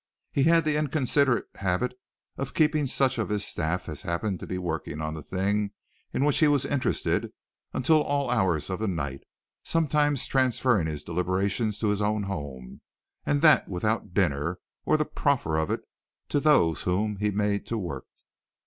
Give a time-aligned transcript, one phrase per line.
[0.31, 1.93] He had the inconsiderate habit
[2.35, 5.73] of keeping such of his staff as happened to be working upon the thing
[6.11, 7.31] in which he was interested
[7.71, 9.21] until all hours of the night;
[9.61, 12.81] sometimes transferring his deliberations to his own home
[13.27, 15.81] and that without dinner or the proffer of it
[16.29, 18.05] to those whom he made to work.